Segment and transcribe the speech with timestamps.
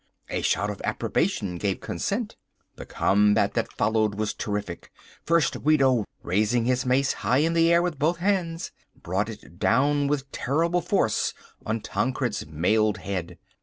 [0.29, 2.35] A shout of approbation gave consent.
[2.75, 4.91] The combat that followed was terrific.
[5.27, 10.07] First Guido, raising his mace high in the air with both hands, brought it down
[10.07, 11.35] with terrible force
[11.67, 13.37] on Tancred's mailed head.